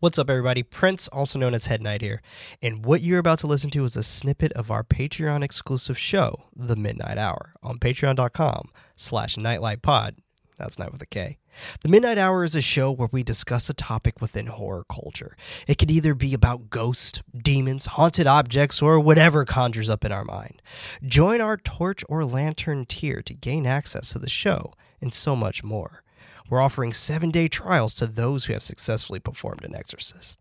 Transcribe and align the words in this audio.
What's 0.00 0.18
up, 0.18 0.30
everybody? 0.30 0.62
Prince, 0.62 1.08
also 1.08 1.38
known 1.38 1.52
as 1.52 1.66
Head 1.66 1.82
Knight 1.82 2.00
here. 2.00 2.22
And 2.62 2.86
what 2.86 3.02
you're 3.02 3.18
about 3.18 3.38
to 3.40 3.46
listen 3.46 3.68
to 3.72 3.84
is 3.84 3.96
a 3.96 4.02
snippet 4.02 4.50
of 4.54 4.70
our 4.70 4.82
Patreon 4.82 5.44
exclusive 5.44 5.98
show, 5.98 6.44
The 6.56 6.74
MidKnight 6.74 7.18
Hour, 7.18 7.52
on 7.62 7.78
patreon.com 7.78 8.70
slash 8.96 9.36
knightlightpod. 9.36 10.12
That's 10.56 10.78
night 10.78 10.92
with 10.92 11.02
a 11.02 11.06
K. 11.06 11.36
The 11.82 11.90
MidKnight 11.90 12.16
Hour 12.16 12.44
is 12.44 12.54
a 12.54 12.62
show 12.62 12.90
where 12.90 13.10
we 13.12 13.22
discuss 13.22 13.68
a 13.68 13.74
topic 13.74 14.22
within 14.22 14.46
horror 14.46 14.86
culture. 14.90 15.36
It 15.68 15.76
could 15.76 15.90
either 15.90 16.14
be 16.14 16.32
about 16.32 16.70
ghosts, 16.70 17.20
demons, 17.36 17.84
haunted 17.84 18.26
objects, 18.26 18.80
or 18.80 18.98
whatever 18.98 19.44
conjures 19.44 19.90
up 19.90 20.06
in 20.06 20.12
our 20.12 20.24
mind. 20.24 20.62
Join 21.04 21.42
our 21.42 21.58
torch 21.58 22.02
or 22.08 22.24
lantern 22.24 22.86
tier 22.86 23.20
to 23.20 23.34
gain 23.34 23.66
access 23.66 24.12
to 24.12 24.18
the 24.18 24.30
show 24.30 24.72
and 25.02 25.12
so 25.12 25.36
much 25.36 25.62
more. 25.62 26.02
We're 26.50 26.60
offering 26.60 26.92
seven 26.92 27.30
day 27.30 27.46
trials 27.48 27.94
to 27.96 28.06
those 28.06 28.44
who 28.46 28.52
have 28.52 28.62
successfully 28.64 29.20
performed 29.20 29.64
an 29.64 29.74
exorcist. 29.74 30.38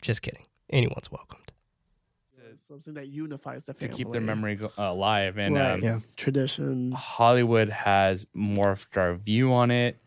Just 0.00 0.22
kidding. 0.22 0.44
Anyone's 0.70 1.10
welcomed. 1.10 1.42
something 2.66 2.92
that 2.92 3.06
unifies 3.08 3.64
the 3.64 3.72
family. 3.72 3.90
to 3.92 3.96
keep 3.96 4.12
their 4.12 4.20
memory 4.20 4.58
uh, 4.62 4.68
alive. 4.76 5.38
And 5.38 5.54
Right. 5.54 5.72
um, 5.72 5.80
Yeah. 5.82 6.00
tradition, 6.16 6.92
Hollywood 6.92 7.70
has 7.70 8.26
morphed 8.36 8.98
our 8.98 9.14
view 9.14 9.54
on 9.54 9.70
it. 9.70 9.98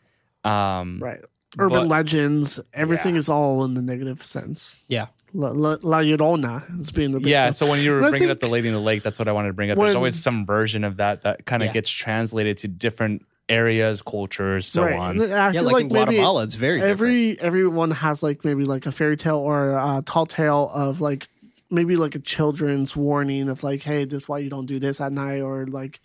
Um, 0.43 0.99
right? 1.02 1.21
Urban 1.57 1.79
but- 1.79 1.88
legends, 1.88 2.59
everything 2.71 3.15
Yeah. 3.15 3.20
is 3.20 3.29
all 3.29 3.65
in 3.65 3.73
the 3.73 3.81
negative 3.81 4.23
sense. 4.23 4.84
Yeah. 4.88 5.07
La, 5.34 5.49
La, 5.49 5.77
La 5.81 6.02
Llorona 6.02 6.79
is 6.79 6.91
being 6.91 7.13
the 7.13 7.20
big 7.20 7.29
Yeah, 7.29 7.49
stuff. 7.49 7.55
so 7.68 7.71
when 7.71 7.79
you 7.79 7.93
were 7.93 8.02
bringing 8.12 8.29
up 8.29 8.40
the 8.40 8.48
Lady 8.48 8.68
in 8.68 8.76
the 8.76 8.79
Lake, 8.79 9.02
that's 9.02 9.18
what 9.18 9.27
I 9.27 9.31
wanted 9.31 9.48
to 9.48 9.54
bring 9.54 9.71
up. 9.71 9.79
when- 9.79 9.88
There's 9.88 9.95
always 9.95 10.21
some 10.21 10.45
version 10.45 10.84
of 10.84 10.98
that 10.98 11.23
that 11.23 11.48
kind 11.48 11.63
of 11.63 11.68
Yeah. 11.68 11.73
gets 11.73 11.90
translated 11.90 12.59
to 12.59 12.68
different 12.68 13.26
areas, 13.52 14.02
cultures, 14.02 14.66
so 14.66 14.84
right. 14.84 14.96
on. 14.96 15.18
Yeah, 15.18 15.52
like, 15.52 15.55
like, 15.64 15.82
in 15.84 15.88
maybe 15.90 15.90
Guatemala, 15.90 16.44
it's 16.44 16.55
very 16.55 16.80
different. 16.80 16.91
every 16.91 17.40
everyone 17.41 17.91
has 17.91 18.24
like 18.24 18.44
maybe 18.46 18.64
like 18.64 18.86
a 18.86 18.91
fairy 18.91 19.18
tale 19.18 19.38
or 19.38 19.70
a 19.72 20.02
tall 20.05 20.26
tale 20.26 20.72
of 20.74 21.02
like 21.02 21.27
maybe 21.70 21.96
like 21.96 22.16
a 22.16 22.20
children's 22.20 22.96
warning 22.96 23.49
of 23.49 23.63
like, 23.63 23.84
hey, 23.84 24.05
this 24.05 24.24
is 24.24 24.30
why 24.30 24.40
you 24.40 24.49
don't 24.49 24.66
do 24.66 24.80
this 24.80 25.02
at 25.02 25.12
night, 25.12 25.41
or 25.41 25.68
like. 25.68 25.99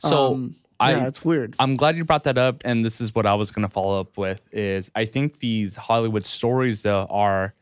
So 0.00 0.34
um, 0.34 0.56
I- 0.78 0.92
yeah, 0.92 1.06
it's 1.06 1.24
weird. 1.24 1.54
I'm 1.58 1.76
glad 1.76 1.96
you 1.96 2.04
brought 2.04 2.24
that 2.24 2.38
up, 2.38 2.62
and 2.64 2.84
this 2.84 3.00
is 3.00 3.14
what 3.14 3.26
I 3.26 3.34
was 3.34 3.50
going 3.50 3.66
to 3.66 3.72
follow 3.72 4.00
up 4.00 4.18
with. 4.18 4.42
Is 4.52 4.90
I 4.94 5.04
think 5.06 5.38
these 5.38 5.76
Hollywood 5.76 6.24
stories 6.24 6.82
though 6.82 7.06
are 7.08 7.54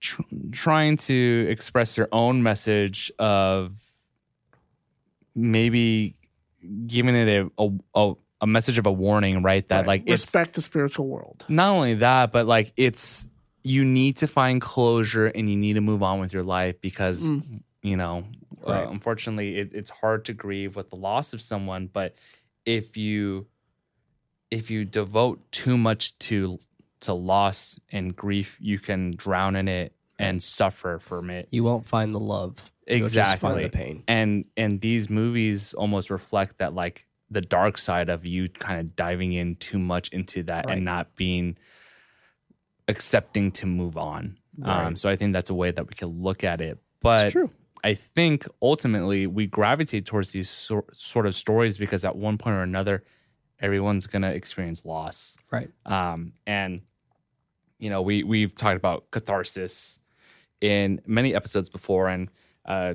tr- 0.00 0.22
trying 0.50 0.96
to 0.96 1.46
express 1.48 1.94
their 1.94 2.08
own 2.12 2.42
message 2.42 3.12
of 3.18 3.72
maybe 5.34 6.16
giving 6.86 7.14
it 7.14 7.28
a 7.58 7.62
a, 7.62 7.70
a, 7.94 8.14
a 8.42 8.46
message 8.46 8.78
of 8.78 8.86
a 8.86 8.92
warning, 8.92 9.42
right? 9.42 9.66
That 9.68 9.78
Right. 9.80 9.86
like 9.86 10.02
it's 10.06 10.22
respect 10.24 10.54
the 10.54 10.62
spiritual 10.62 11.06
world. 11.08 11.44
not 11.48 11.68
only 11.70 11.94
that, 11.94 12.32
but 12.32 12.46
like 12.46 12.72
it's 12.76 13.26
you 13.64 13.84
need 13.84 14.16
to 14.18 14.26
find 14.26 14.60
closure 14.60 15.26
and 15.26 15.48
you 15.48 15.56
need 15.56 15.74
to 15.74 15.80
move 15.80 16.02
on 16.02 16.18
with 16.20 16.32
your 16.32 16.42
life 16.42 16.80
because 16.80 17.28
you 17.82 17.96
know, 17.96 18.24
Right. 18.64 18.86
uh, 18.86 18.90
unfortunately, 18.90 19.56
it, 19.58 19.70
it's 19.74 19.90
hard 19.90 20.24
to 20.26 20.32
grieve 20.34 20.76
with 20.76 20.90
the 20.90 20.96
loss 20.96 21.32
of 21.32 21.40
someone. 21.40 21.88
But 21.92 22.14
if 22.64 22.96
you 22.96 23.46
if 24.50 24.70
you 24.70 24.84
devote 24.84 25.40
too 25.50 25.76
much 25.78 26.16
to 26.20 26.58
to 27.00 27.12
loss 27.14 27.76
and 27.90 28.14
grief, 28.14 28.56
you 28.60 28.78
can 28.78 29.16
drown 29.16 29.56
in 29.56 29.66
it 29.68 29.92
and 30.18 30.40
suffer 30.42 30.98
from 31.00 31.30
it. 31.30 31.48
You 31.50 31.64
won't 31.64 31.86
find 31.86 32.14
the 32.14 32.20
love. 32.20 32.70
You'll 32.86 33.08
just 33.08 33.38
find 33.40 33.58
Exactly. 33.58 33.62
the 33.64 33.68
pain. 33.70 34.04
And 34.08 34.44
and 34.56 34.80
these 34.80 35.08
movies 35.10 35.72
almost 35.74 36.10
reflect 36.10 36.58
that 36.58 36.74
like 36.74 37.06
the 37.30 37.40
dark 37.40 37.78
side 37.78 38.08
of 38.08 38.26
you 38.26 38.48
kind 38.48 38.80
of 38.80 38.94
diving 38.96 39.32
in 39.32 39.56
too 39.56 39.78
much 39.78 40.08
into 40.10 40.42
that 40.44 40.66
Right. 40.66 40.76
and 40.76 40.84
not 40.84 41.14
being 41.16 41.56
accepting 42.88 43.50
to 43.52 43.66
move 43.66 43.96
on. 43.96 44.38
Um, 44.62 44.96
so 44.96 45.08
I 45.08 45.16
think 45.16 45.32
that's 45.32 45.48
a 45.50 45.54
way 45.54 45.70
that 45.70 45.86
we 45.88 45.94
can 45.94 46.08
look 46.22 46.44
at 46.44 46.60
it. 46.60 46.78
But. 47.00 47.34
I 47.84 47.94
think 47.94 48.46
ultimately 48.62 49.26
we 49.26 49.48
gravitate 49.48 50.06
towards 50.06 50.30
these 50.30 50.48
sor- 50.48 50.84
sort 50.92 51.26
of 51.26 51.34
stories 51.34 51.76
because 51.78 52.04
at 52.04 52.14
one 52.14 52.38
point 52.38 52.54
or 52.54 52.62
another, 52.62 53.02
everyone's 53.58 54.06
gonna 54.06 54.30
experience 54.30 54.84
loss. 54.84 55.36
Right. 55.50 55.68
Um, 55.84 56.34
and 56.46 56.82
you 57.80 57.90
know, 57.90 58.00
we 58.00 58.22
we've 58.22 58.54
talked 58.54 58.76
about 58.76 59.10
catharsis 59.10 59.98
in 60.60 61.00
many 61.08 61.34
episodes 61.34 61.68
before, 61.68 62.08
and 62.08 62.28
uh, 62.64 62.94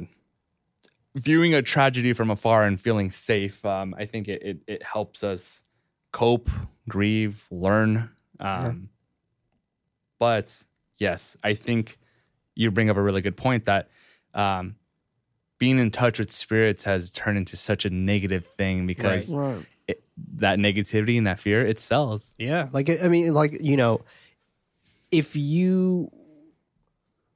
viewing 1.15 1.53
a 1.53 1.61
tragedy 1.61 2.13
from 2.13 2.29
afar 2.29 2.63
and 2.63 2.79
feeling 2.79 3.09
safe. 3.11 3.65
Um, 3.65 3.95
I 3.97 4.05
think 4.05 4.27
it, 4.27 4.41
it 4.43 4.57
it 4.67 4.83
helps 4.83 5.23
us 5.23 5.63
cope, 6.11 6.49
grieve, 6.87 7.43
learn. 7.51 8.09
Um, 8.39 8.89
But 10.19 10.53
yes, 10.97 11.37
I 11.43 11.53
think 11.53 11.97
you 12.55 12.71
bring 12.71 12.89
up 12.89 12.97
a 12.97 13.01
really 13.01 13.21
good 13.21 13.37
point 13.37 13.65
that 13.65 13.89
um, 14.33 14.75
being 15.59 15.77
in 15.79 15.91
touch 15.91 16.19
with 16.19 16.31
spirits 16.31 16.83
has 16.85 17.11
turned 17.11 17.37
into 17.37 17.55
such 17.57 17.85
a 17.85 17.89
negative 17.89 18.47
thing 18.57 18.87
because 18.87 19.33
Right. 19.33 19.65
it, 19.87 20.03
that 20.35 20.57
negativity 20.59 21.17
and 21.17 21.27
that 21.27 21.39
fear 21.39 21.65
it 21.65 21.79
sells. 21.79 22.35
Yeah, 22.37 22.69
like 22.73 22.89
I 22.89 23.07
mean, 23.07 23.33
like 23.33 23.61
you 23.61 23.77
know, 23.77 24.01
if 25.11 25.35
you 25.35 26.11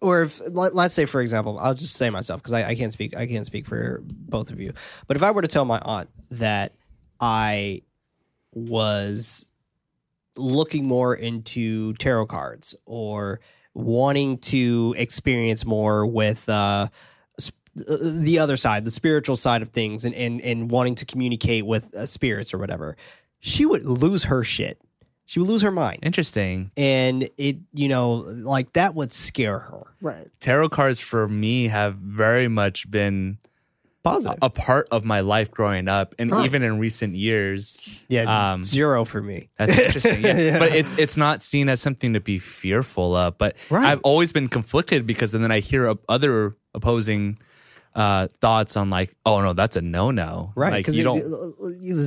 or 0.02 0.24
if 0.24 0.42
let, 0.50 0.76
let's 0.76 0.94
say 0.94 1.06
for 1.06 1.22
example, 1.22 1.58
I'll 1.60 1.74
just 1.74 1.96
say 1.96 2.10
myself 2.10 2.42
because 2.42 2.54
I, 2.54 2.70
I 2.70 2.76
can't 2.76 2.92
speak, 2.92 3.16
I 3.16 3.28
can't 3.28 3.46
speak 3.46 3.68
for 3.68 4.02
both 4.04 4.50
of 4.52 4.60
you. 4.60 4.74
But 5.08 5.18
if 5.18 5.24
I 5.24 5.32
were 5.32 5.42
to 5.42 5.48
tell 5.48 5.66
my 5.66 5.80
aunt 5.80 6.10
that 6.32 6.74
I 7.20 7.84
was 8.52 9.50
looking 10.36 10.86
more 10.86 11.14
into 11.16 11.94
tarot 11.94 12.26
cards 12.26 12.76
or 12.86 13.40
wanting 13.74 14.38
to 14.40 14.94
experience 14.98 15.66
more 15.66 16.06
with 16.06 16.48
uh 16.50 16.88
uh, 17.88 17.98
the 18.02 18.38
other 18.38 18.58
side 18.58 18.84
the 18.84 18.92
spiritual 18.92 19.38
side 19.38 19.62
of 19.62 19.70
things 19.70 20.04
and 20.04 20.14
and, 20.14 20.42
and 20.42 20.70
wanting 20.70 20.94
to 20.94 21.06
communicate 21.06 21.66
with 21.66 21.94
uh, 21.96 22.06
spirits 22.06 22.54
or 22.54 22.58
whatever 22.58 22.98
she 23.40 23.66
would 23.66 23.86
lose 23.86 24.24
her 24.26 24.44
shit 24.44 24.82
she 25.32 25.40
would 25.40 25.48
lose 25.48 25.62
her 25.62 25.72
mind 25.72 26.00
Interesting. 26.04 26.72
and 26.76 27.30
it 27.38 27.58
you 27.74 27.88
know 27.88 28.16
like 28.56 28.74
that 28.74 28.96
would 28.96 29.14
scare 29.14 29.60
her 29.60 29.84
Right. 30.02 30.28
Tarot 30.42 30.70
cards 30.70 31.00
for 31.00 31.28
me 31.30 31.68
have 31.70 31.96
very 31.96 32.48
much 32.50 32.90
been 32.92 33.38
positive 34.04 34.40
a 34.42 34.50
part 34.50 34.88
of 34.92 35.06
my 35.06 35.20
life 35.22 35.52
growing 35.52 35.88
up, 35.88 36.16
and 36.18 36.32
Huh. 36.32 36.42
even 36.44 36.64
in 36.64 36.80
recent 36.80 37.16
years. 37.16 37.78
yeah 38.10 38.26
um, 38.54 38.64
zero 38.64 39.06
for 39.06 39.22
me 39.22 39.50
That's 39.58 39.78
interesting. 39.78 40.22
Yeah. 40.24 40.38
Yeah. 40.48 40.60
But 40.60 40.74
it's 40.74 40.92
it's 40.98 41.16
not 41.18 41.42
seen 41.44 41.70
as 41.70 41.80
something 41.82 42.14
to 42.14 42.20
be 42.20 42.40
fearful 42.40 43.16
of. 43.16 43.38
But 43.38 43.56
Right. 43.70 43.86
I've 43.86 44.02
always 44.04 44.32
been 44.32 44.50
conflicted 44.50 45.06
because 45.06 45.36
and 45.36 45.44
then 45.44 45.52
I 45.52 45.60
hear 45.60 45.94
other 46.10 46.54
opposing 46.74 47.38
uh, 47.94 48.28
thoughts 48.40 48.78
on 48.78 48.90
like, 48.90 49.14
oh 49.26 49.42
no, 49.42 49.54
that's 49.54 49.76
a 49.76 49.82
no 49.82 50.12
no. 50.12 50.54
right 50.56 50.72
Like 50.72 50.80
because 50.86 50.98
you 50.98 51.04
don't. 51.04 51.22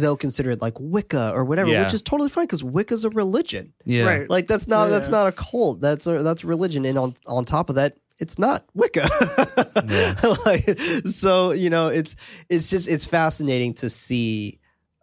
they'll 0.01 0.17
consider 0.17 0.51
it 0.51 0.63
like 0.63 0.75
wicca 0.81 1.33
or 1.35 1.45
whatever 1.45 1.71
Yeah. 1.71 1.85
which 1.85 1.93
is 1.95 2.03
totally 2.03 2.31
fine 2.31 2.47
because 2.47 2.65
wicca's 2.65 3.05
a 3.05 3.11
religion 3.11 3.73
Yeah. 3.85 4.05
Right. 4.05 4.31
like 4.31 4.47
that's 4.47 4.67
not 4.67 4.89
that's 4.89 5.11
not 5.11 5.27
a 5.27 5.33
cult 5.33 5.81
that's 5.81 6.07
a, 6.07 6.23
that's 6.23 6.43
religion 6.45 6.85
and 6.87 6.97
on 6.99 7.15
on 7.27 7.45
top 7.45 7.69
of 7.69 7.75
that 7.77 7.99
it's 8.19 8.39
not 8.39 8.65
wicca 8.75 9.07
like, 10.47 10.79
so 11.07 11.53
you 11.53 11.69
know 11.71 11.89
it's 11.89 12.17
it's 12.49 12.71
just 12.71 12.89
it's 12.89 13.05
fascinating 13.05 13.75
to 13.75 13.91
see 13.91 14.61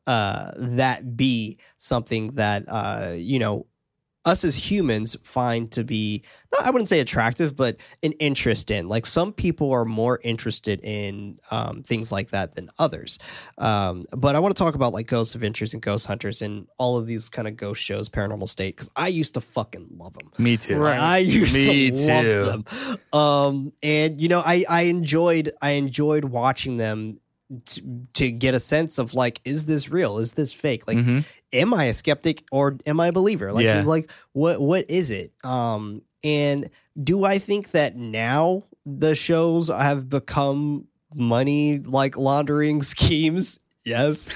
uh 0.07 0.51
that 0.57 1.15
be 1.15 1.57
something 1.77 2.27
that 2.33 2.63
uh 2.67 3.11
you 3.15 3.37
know 3.39 3.65
us 4.25 4.43
as 4.43 4.55
humans 4.55 5.17
find 5.23 5.71
to 5.71 5.83
be 5.83 6.23
not, 6.51 6.65
I 6.65 6.69
wouldn't 6.69 6.89
say 6.89 6.99
attractive, 6.99 7.55
but 7.55 7.77
an 8.03 8.11
interest 8.13 8.71
in. 8.71 8.87
Like 8.89 9.05
some 9.05 9.31
people 9.33 9.71
are 9.71 9.85
more 9.85 10.19
interested 10.23 10.81
in 10.83 11.39
um, 11.49 11.81
things 11.83 12.11
like 12.11 12.29
that 12.31 12.55
than 12.55 12.69
others. 12.77 13.19
Um, 13.57 14.05
but 14.11 14.35
I 14.35 14.39
want 14.39 14.55
to 14.55 14.59
talk 14.61 14.75
about 14.75 14.93
like 14.93 15.07
ghost 15.07 15.33
adventures 15.35 15.73
and 15.73 15.81
Ghost 15.81 16.05
Hunters 16.05 16.41
and 16.41 16.67
all 16.77 16.97
of 16.97 17.07
these 17.07 17.29
kind 17.29 17.47
of 17.47 17.55
ghost 17.55 17.81
shows, 17.81 18.09
Paranormal 18.09 18.49
State, 18.49 18.75
because 18.75 18.89
I 18.95 19.07
used 19.07 19.33
to 19.35 19.41
fucking 19.41 19.87
love 19.97 20.13
them. 20.13 20.31
Me 20.37 20.57
too. 20.57 20.77
Right. 20.77 20.99
I 20.99 21.17
used 21.19 21.53
Me 21.55 21.89
to 21.91 21.95
love 21.95 22.23
too. 22.23 22.45
them. 22.45 23.19
Um, 23.19 23.73
and 23.81 24.21
you 24.21 24.27
know, 24.27 24.41
I 24.45 24.65
I 24.69 24.81
enjoyed 24.83 25.51
I 25.61 25.71
enjoyed 25.71 26.25
watching 26.25 26.77
them 26.77 27.19
to, 27.65 27.81
to 28.13 28.31
get 28.31 28.53
a 28.53 28.59
sense 28.59 28.97
of 28.97 29.13
like, 29.13 29.41
is 29.45 29.65
this 29.65 29.89
real? 29.89 30.17
Is 30.19 30.33
this 30.33 30.53
fake? 30.53 30.87
Like, 30.87 30.97
Mhm. 30.99 31.25
am 31.53 31.73
I 31.73 31.85
a 31.85 31.93
skeptic 31.93 32.43
or 32.51 32.77
am 32.85 32.99
I 32.99 33.07
a 33.07 33.11
believer? 33.11 33.51
Like, 33.51 33.65
Yeah. 33.65 33.83
like 33.83 34.09
what 34.33 34.61
what 34.61 34.89
is 34.89 35.11
it? 35.11 35.33
Um, 35.43 36.01
and 36.23 36.69
do 37.01 37.25
I 37.25 37.39
think 37.39 37.71
that 37.71 37.95
now 37.95 38.63
the 38.85 39.15
shows 39.15 39.67
have 39.69 40.09
become 40.09 40.87
money 41.13 41.79
like 41.79 42.17
laundering 42.17 42.81
schemes? 42.93 43.59
Yes, 43.83 44.29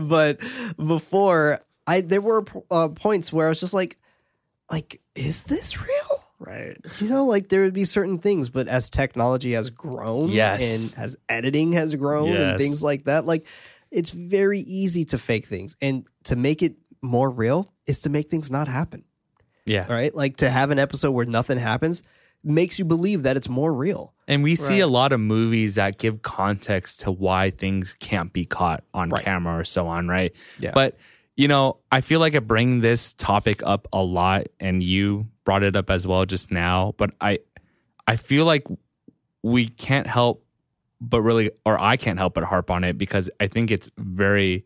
but 0.00 0.38
before 0.76 1.60
I 1.86 2.02
there 2.02 2.20
were 2.20 2.44
uh, 2.70 2.88
points 2.88 3.32
where 3.32 3.46
I 3.46 3.48
was 3.48 3.60
just 3.60 3.74
like, 3.74 3.96
like, 4.70 5.00
is 5.14 5.44
this 5.44 5.80
real? 5.80 5.88
Right. 6.50 6.76
You 7.00 7.08
know, 7.08 7.26
like 7.26 7.48
there 7.48 7.62
would 7.62 7.72
be 7.74 7.84
certain 7.84 8.18
things, 8.18 8.48
but 8.48 8.66
as 8.66 8.90
technology 8.90 9.52
has 9.52 9.70
grown, 9.70 10.28
Yes. 10.30 10.60
and 10.96 11.04
as 11.04 11.16
editing 11.28 11.72
has 11.74 11.94
grown 11.94 12.30
and 12.36 12.58
things 12.58 12.82
like 12.82 13.04
that, 13.04 13.24
like 13.24 13.46
it's 13.90 14.10
very 14.10 14.60
easy 14.60 15.04
to 15.06 15.18
fake 15.18 15.46
things, 15.46 15.76
and 15.80 16.06
to 16.24 16.34
make 16.36 16.62
it 16.62 16.74
more 17.02 17.30
real 17.30 17.72
is 17.86 18.00
to 18.02 18.08
make 18.10 18.28
things 18.30 18.50
not 18.50 18.68
happen. 18.68 19.04
Yeah. 19.66 19.86
right? 19.92 20.12
Like 20.14 20.38
to 20.38 20.50
have 20.50 20.70
an 20.72 20.78
episode 20.80 21.12
where 21.12 21.26
nothing 21.26 21.58
happens 21.58 22.02
makes 22.42 22.78
you 22.78 22.84
believe 22.84 23.22
that 23.24 23.36
it's 23.36 23.48
more 23.48 23.72
real. 23.72 24.12
And 24.26 24.42
we 24.42 24.56
see 24.56 24.74
Right. 24.74 24.78
a 24.82 24.86
lot 24.88 25.12
of 25.12 25.20
movies 25.20 25.76
that 25.76 25.98
give 25.98 26.22
context 26.22 27.00
to 27.00 27.12
why 27.12 27.50
things 27.50 27.94
can't 28.00 28.32
be 28.32 28.44
caught 28.46 28.82
on 28.94 29.10
Right. 29.10 29.22
camera 29.24 29.56
or 29.58 29.64
so 29.64 29.86
on, 29.86 30.08
right? 30.08 30.34
Yeah. 30.58 30.72
But 30.74 30.96
you 31.36 31.48
know, 31.48 31.78
I 31.90 32.00
feel 32.02 32.20
like 32.20 32.34
I 32.34 32.40
bring 32.40 32.80
this 32.80 33.14
topic 33.14 33.62
up 33.64 33.88
a 33.94 34.02
lot, 34.02 34.48
and 34.58 34.82
you 34.82 35.26
brought 35.50 35.64
it 35.64 35.74
up 35.74 35.90
as 35.90 36.06
well 36.06 36.24
just 36.26 36.52
now. 36.52 36.94
But 36.96 37.10
I, 37.20 37.40
I 38.06 38.14
feel 38.14 38.44
like 38.44 38.68
we 39.42 39.66
can't 39.66 40.06
help 40.06 40.44
but 41.00 41.22
really, 41.22 41.50
or 41.66 41.76
I 41.80 41.96
can't 41.96 42.18
help 42.20 42.34
but 42.34 42.44
harp 42.44 42.70
on 42.70 42.84
it 42.84 42.96
because 42.96 43.28
I 43.40 43.48
think 43.48 43.72
it's 43.72 43.90
very 43.98 44.64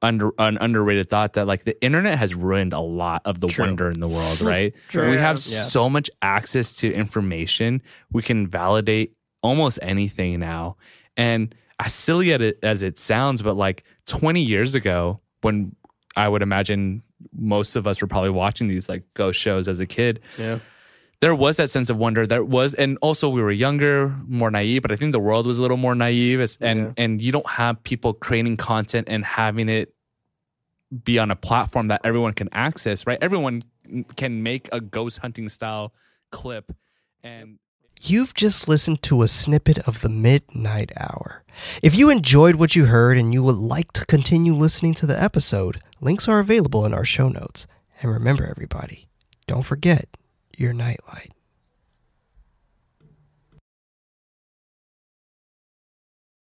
under 0.00 0.30
an 0.38 0.56
underrated 0.58 1.10
thought 1.10 1.34
that 1.34 1.46
like 1.46 1.64
the 1.64 1.78
internet 1.84 2.18
has 2.18 2.34
ruined 2.34 2.72
a 2.72 2.80
lot 2.80 3.20
of 3.26 3.40
the 3.40 3.48
True. 3.48 3.66
wonder 3.66 3.90
in 3.90 4.00
the 4.00 4.08
world, 4.08 4.40
right? 4.52 4.72
True. 4.88 5.10
We 5.10 5.16
have 5.18 5.36
Yes. 5.36 5.70
so 5.70 5.90
much 5.90 6.08
access 6.22 6.74
to 6.78 6.90
information. 6.90 7.82
We 8.10 8.22
can 8.22 8.46
validate 8.46 9.16
almost 9.42 9.78
anything 9.82 10.40
now. 10.40 10.76
And 11.14 11.54
as 11.78 11.92
silly 11.92 12.32
as 12.62 12.82
it 12.82 12.96
sounds, 12.98 13.42
but 13.42 13.54
like 13.56 13.84
20 14.06 14.40
years 14.40 14.74
ago, 14.74 15.20
when 15.42 15.76
I 16.16 16.28
would 16.28 16.42
imagine 16.42 17.02
most 17.34 17.76
of 17.76 17.86
us 17.86 18.00
were 18.00 18.06
probably 18.06 18.30
watching 18.30 18.68
these 18.68 18.88
like 18.88 19.04
ghost 19.14 19.38
shows 19.40 19.68
as 19.68 19.80
a 19.80 19.86
kid, 19.86 20.20
Yeah. 20.38 20.58
there 21.20 21.34
was 21.34 21.56
that 21.56 21.70
sense 21.70 21.88
of 21.90 21.96
wonder 21.96 22.26
there 22.26 22.44
was 22.44 22.74
and 22.74 22.98
also 23.00 23.28
we 23.28 23.40
were 23.42 23.50
younger 23.52 24.14
more 24.28 24.50
naive 24.50 24.82
but 24.82 24.92
i 24.92 24.96
think 24.96 25.12
the 25.12 25.18
world 25.20 25.46
was 25.46 25.56
a 25.58 25.62
little 25.62 25.78
more 25.78 25.94
naive 25.94 26.40
and 26.60 26.78
Yeah. 26.80 26.92
and 27.02 27.22
you 27.22 27.32
don't 27.32 27.48
have 27.48 27.82
people 27.84 28.12
creating 28.12 28.56
content 28.58 29.08
and 29.10 29.24
having 29.24 29.68
it 29.70 29.94
be 31.04 31.18
on 31.18 31.30
a 31.30 31.36
platform 31.36 31.88
that 31.88 32.00
everyone 32.04 32.32
can 32.34 32.48
access 32.52 33.06
right 33.06 33.18
everyone 33.22 33.62
can 34.16 34.42
make 34.42 34.68
a 34.72 34.80
ghost 34.80 35.18
hunting 35.18 35.48
style 35.48 35.92
clip 36.30 36.72
and 37.22 37.58
You've 38.02 38.34
just 38.34 38.68
listened 38.68 39.00
to 39.04 39.22
a 39.22 39.26
snippet 39.28 39.78
of 39.88 40.02
the 40.02 40.08
MidKnight 40.10 40.90
Hour. 41.00 41.44
If 41.82 41.96
you 41.96 42.10
enjoyed 42.10 42.56
what 42.56 42.76
you 42.76 42.84
heard 42.84 43.16
and 43.16 43.32
you 43.32 43.42
would 43.42 43.56
like 43.56 43.90
to 43.94 44.04
continue 44.04 44.52
listening 44.52 44.92
to 45.00 45.06
the 45.06 45.20
episode, 45.20 45.80
links 46.06 46.28
are 46.28 46.38
available 46.38 46.86
in 46.86 46.94
our 46.94 47.04
show 47.04 47.28
notes. 47.28 47.66
And 48.00 48.12
remember, 48.12 48.46
everybody, 48.46 49.08
don't 49.48 49.64
forget 49.64 50.16
your 50.56 50.72
nightlight. 50.72 51.32